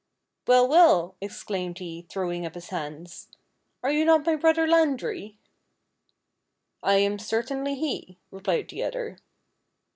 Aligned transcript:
"Well! 0.47 0.67
well!" 0.67 1.13
exclaimed 1.21 1.77
he, 1.77 2.07
throwing 2.09 2.43
up 2.43 2.55
his 2.55 2.69
hands:" 2.69 3.27
are 3.83 3.91
you 3.91 4.03
not 4.03 4.25
my 4.25 4.35
brother 4.35 4.65
Landry?"" 4.67 5.37
I 6.81 6.95
am 6.95 7.19
certainly 7.19 7.75
he," 7.75 8.17
replied 8.31 8.67
the 8.69 8.81
other. 8.81 9.19